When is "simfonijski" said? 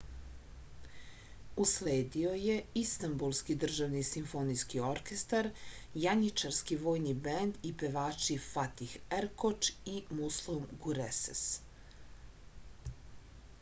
4.11-4.79